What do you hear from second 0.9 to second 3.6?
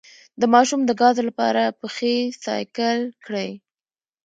ګاز لپاره پښې سایکل کړئ